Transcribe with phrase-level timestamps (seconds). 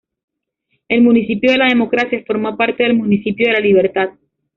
[0.87, 4.09] El municipio de La Democracia formó parte del municipio de La Libertad.